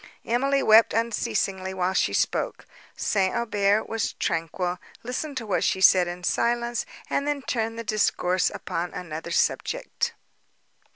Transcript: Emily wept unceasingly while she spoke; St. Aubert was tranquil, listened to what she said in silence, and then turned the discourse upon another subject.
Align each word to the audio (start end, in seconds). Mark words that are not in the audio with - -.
Emily 0.25 0.63
wept 0.63 0.95
unceasingly 0.95 1.75
while 1.75 1.93
she 1.93 2.11
spoke; 2.11 2.65
St. 2.95 3.35
Aubert 3.35 3.87
was 3.87 4.13
tranquil, 4.13 4.79
listened 5.03 5.37
to 5.37 5.45
what 5.45 5.63
she 5.63 5.79
said 5.79 6.07
in 6.07 6.23
silence, 6.23 6.87
and 7.07 7.27
then 7.27 7.43
turned 7.43 7.77
the 7.77 7.83
discourse 7.83 8.49
upon 8.49 8.95
another 8.95 9.29
subject. 9.29 10.15